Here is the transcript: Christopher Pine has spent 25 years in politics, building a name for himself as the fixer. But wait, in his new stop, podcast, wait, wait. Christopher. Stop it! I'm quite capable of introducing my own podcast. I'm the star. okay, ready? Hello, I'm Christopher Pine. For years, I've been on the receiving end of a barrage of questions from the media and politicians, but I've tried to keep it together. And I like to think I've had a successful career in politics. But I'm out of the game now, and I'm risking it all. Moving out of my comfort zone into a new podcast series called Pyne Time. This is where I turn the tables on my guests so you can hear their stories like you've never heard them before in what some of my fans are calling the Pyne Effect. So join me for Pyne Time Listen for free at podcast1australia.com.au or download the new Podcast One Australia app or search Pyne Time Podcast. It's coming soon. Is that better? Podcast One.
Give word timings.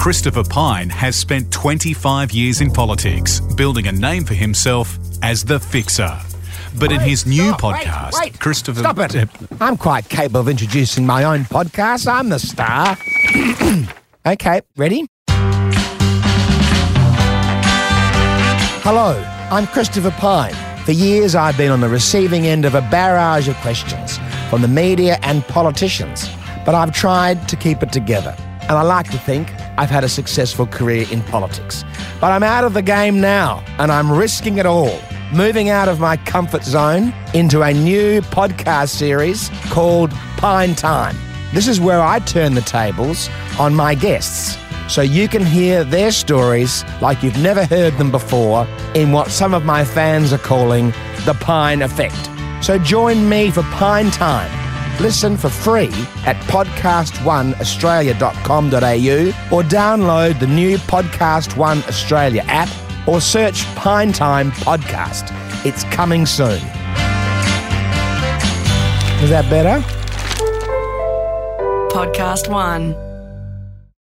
Christopher 0.00 0.44
Pine 0.44 0.88
has 0.88 1.14
spent 1.14 1.52
25 1.52 2.32
years 2.32 2.62
in 2.62 2.70
politics, 2.70 3.38
building 3.54 3.86
a 3.86 3.92
name 3.92 4.24
for 4.24 4.32
himself 4.32 4.98
as 5.22 5.44
the 5.44 5.60
fixer. 5.60 6.18
But 6.78 6.88
wait, 6.88 6.92
in 7.00 7.00
his 7.06 7.26
new 7.26 7.48
stop, 7.48 7.60
podcast, 7.60 8.12
wait, 8.14 8.22
wait. 8.32 8.40
Christopher. 8.40 8.80
Stop 8.80 8.98
it! 9.00 9.28
I'm 9.60 9.76
quite 9.76 10.08
capable 10.08 10.40
of 10.40 10.48
introducing 10.48 11.04
my 11.04 11.24
own 11.24 11.40
podcast. 11.44 12.06
I'm 12.10 12.30
the 12.30 12.38
star. 12.38 12.96
okay, 14.26 14.62
ready? 14.78 15.04
Hello, 18.80 19.22
I'm 19.52 19.66
Christopher 19.66 20.12
Pine. 20.12 20.54
For 20.86 20.92
years, 20.92 21.34
I've 21.34 21.58
been 21.58 21.70
on 21.70 21.82
the 21.82 21.90
receiving 21.90 22.46
end 22.46 22.64
of 22.64 22.74
a 22.74 22.80
barrage 22.90 23.48
of 23.48 23.56
questions 23.58 24.18
from 24.48 24.62
the 24.62 24.68
media 24.68 25.18
and 25.20 25.46
politicians, 25.48 26.26
but 26.64 26.74
I've 26.74 26.94
tried 26.94 27.46
to 27.50 27.56
keep 27.56 27.82
it 27.82 27.92
together. 27.92 28.34
And 28.62 28.72
I 28.78 28.82
like 28.82 29.10
to 29.10 29.18
think 29.18 29.50
I've 29.80 29.88
had 29.88 30.04
a 30.04 30.10
successful 30.10 30.66
career 30.66 31.06
in 31.10 31.22
politics. 31.22 31.86
But 32.20 32.32
I'm 32.32 32.42
out 32.42 32.64
of 32.64 32.74
the 32.74 32.82
game 32.82 33.18
now, 33.18 33.64
and 33.78 33.90
I'm 33.90 34.12
risking 34.12 34.58
it 34.58 34.66
all. 34.66 34.94
Moving 35.32 35.70
out 35.70 35.88
of 35.88 35.98
my 35.98 36.18
comfort 36.18 36.64
zone 36.64 37.14
into 37.32 37.62
a 37.62 37.72
new 37.72 38.20
podcast 38.20 38.90
series 38.90 39.48
called 39.70 40.10
Pyne 40.36 40.74
Time. 40.74 41.16
This 41.54 41.66
is 41.66 41.80
where 41.80 41.98
I 42.02 42.18
turn 42.18 42.52
the 42.52 42.60
tables 42.60 43.30
on 43.58 43.74
my 43.74 43.94
guests 43.94 44.58
so 44.86 45.00
you 45.00 45.28
can 45.28 45.46
hear 45.46 45.82
their 45.82 46.12
stories 46.12 46.84
like 47.00 47.22
you've 47.22 47.38
never 47.38 47.64
heard 47.64 47.94
them 47.96 48.10
before 48.10 48.66
in 48.94 49.12
what 49.12 49.30
some 49.30 49.54
of 49.54 49.64
my 49.64 49.82
fans 49.82 50.34
are 50.34 50.38
calling 50.52 50.88
the 51.24 51.34
Pyne 51.40 51.80
Effect. 51.80 52.28
So 52.62 52.76
join 52.76 53.26
me 53.30 53.50
for 53.50 53.62
Pyne 53.62 54.10
Time 54.10 54.50
Listen 55.00 55.36
for 55.38 55.48
free 55.48 55.88
at 56.26 56.36
podcast1australia.com.au 56.52 59.18
or 59.56 59.62
download 59.64 60.38
the 60.38 60.46
new 60.46 60.76
Podcast 60.76 61.56
One 61.56 61.78
Australia 61.84 62.42
app 62.48 62.68
or 63.08 63.22
search 63.22 63.64
Pyne 63.76 64.12
Time 64.12 64.52
Podcast. 64.52 65.34
It's 65.64 65.84
coming 65.84 66.26
soon. 66.26 66.50
Is 69.22 69.30
that 69.30 69.46
better? 69.48 69.80
Podcast 71.96 72.48
One. 72.52 73.09